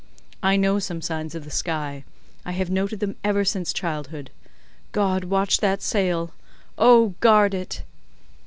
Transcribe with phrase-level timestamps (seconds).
[0.41, 2.05] I know some signs of the sky;
[2.43, 4.31] I have noted them ever since childhood.
[4.93, 6.33] God watch that sail!
[6.75, 7.13] Oh!
[7.19, 7.83] guard it!